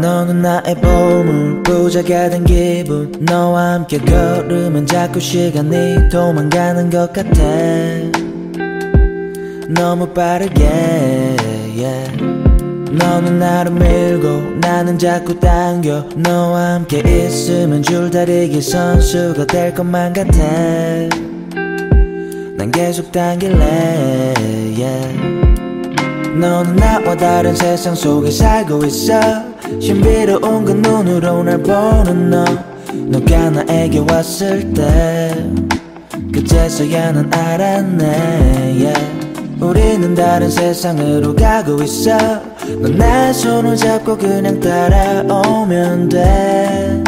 [0.00, 3.12] 너는 나의 보물 부자가 된 기분.
[3.20, 7.42] 너와 함께 걸으면 자꾸 시간이 도망가는 것 같아.
[9.68, 10.64] 너무 빠르게
[11.76, 12.16] yeah.
[12.92, 16.04] 너는 나를 밀고 나는 자꾸 당겨.
[16.16, 20.38] 너와 함께 있으면 줄다리기 선수가 될 것만 같아.
[22.56, 24.34] 난 계속 당길래
[24.78, 25.38] yeah.
[26.38, 32.44] 너는 나와 다른 세상 속에 살고 있어 신비로운 그 눈으로 날 보는 너.
[33.10, 35.34] 너가 나에게 왔을 때
[36.32, 39.18] 그제서야 난 알았네 yeah.
[39.60, 42.16] 우리는 다른 세상으로 가고 있어.
[42.80, 47.02] 넌 나의 손을 잡고 그냥 따라오면 돼.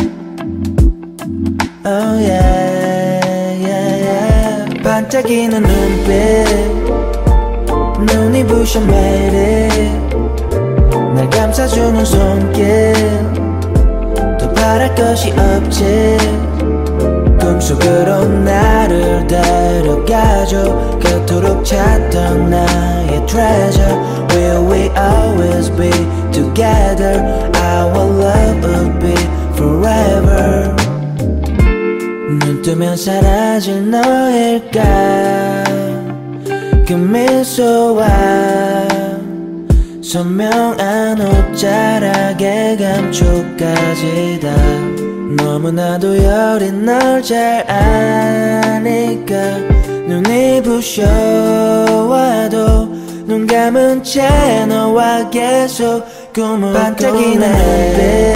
[1.87, 4.83] Oh yeah, yeah, yeah.
[4.83, 6.11] 반짝이는 눈빛.
[8.05, 9.31] 눈이 부셔 매일.
[9.31, 10.10] 날
[11.50, 12.94] 감싸주는 손길
[14.40, 16.18] 더 바랄 것이 없지
[17.40, 25.92] 꿈속으로 나를 데려가줘 그토록 찾던 나의 treasure Will we always be
[26.32, 27.24] together
[27.56, 29.16] Our love will be
[29.54, 30.76] forever
[32.40, 34.84] 눈 뜨면 사라질 너일까
[36.88, 38.06] 그 미소와
[40.11, 44.51] 선명한 옷자락의 감촉까지 다.
[45.37, 49.37] 너무나도 여린 널 잘 아니까.
[50.09, 52.59] 눈이 부셔와도
[53.27, 56.05] 눈 감은 채 너와 계속
[56.35, 58.35] 꿈을 반짝이는 빛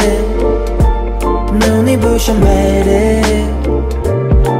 [1.59, 3.49] 눈이 부셔 매일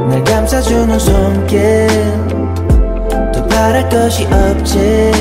[0.09, 1.87] 날 감싸주는 손길.
[3.33, 5.13] 더 바랄 것이 없지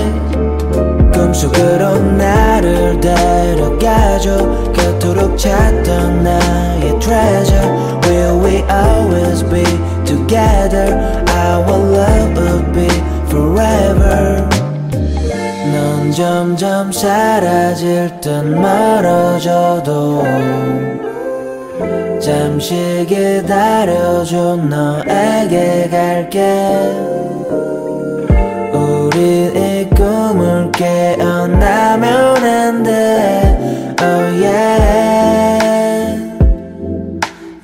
[1.12, 9.65] 꿈속으로 나를 데려가줘 그토록 찾던 나의 treasure Will we always be
[10.05, 10.95] together
[11.31, 12.89] Our love will be
[13.27, 14.49] forever
[15.73, 20.23] 넌 점점 사라질 듯 멀어져도
[22.21, 26.41] 잠시 기다려줘 너에게 갈게
[28.73, 29.64] 우리
[30.77, 33.95] 깨어나면 안돼.
[34.03, 36.19] Oh yeah.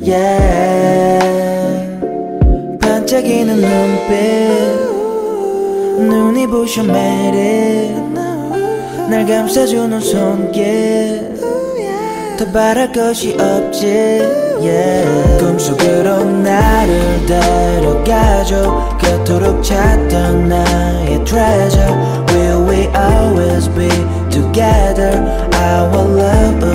[0.01, 1.19] Yeah.
[2.81, 4.11] 반짝이는 눈빛.
[6.09, 7.95] 눈이 부셔 매일.
[9.11, 11.35] 날 감싸주는 손길.
[12.39, 13.87] 더 바랄 것이 없지.
[14.61, 15.39] Yeah.
[15.41, 18.99] 꿈속으로 나를 데려가줘.
[19.01, 22.30] 그토록 찾던 나의 treasure
[22.95, 23.89] always be
[24.31, 25.13] together.
[25.53, 26.70] Our love.